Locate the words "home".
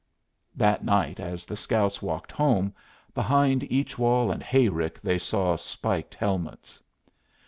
2.31-2.73